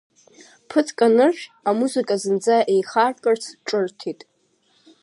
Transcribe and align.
Ԥыҭк 0.69 0.99
аныржә, 1.05 1.43
амузыка 1.69 2.15
зынӡа 2.21 2.57
еихаркырц, 2.73 3.45
ҿырҭит. 3.67 4.19